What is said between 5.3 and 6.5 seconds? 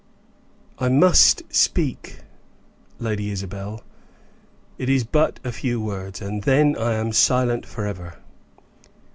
a few words, and